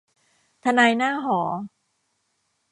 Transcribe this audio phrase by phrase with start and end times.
[0.63, 1.39] ทนายหน้าหอ